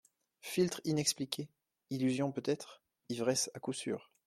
[0.41, 1.47] Philtre inexpliqué…
[1.91, 2.81] illusion peut-être…
[3.09, 4.09] ivresse, à coup sûr.